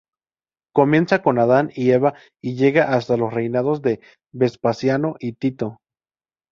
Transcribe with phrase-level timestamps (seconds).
[0.73, 4.01] Comienza con Adán y Eva y llega hasta los reinados de
[4.33, 5.77] Vespasiano y Tito